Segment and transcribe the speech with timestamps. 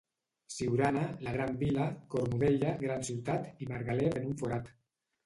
[0.51, 4.73] Siurana, la gran vila, Cornudella, gran ciutat i Margalef en un forat.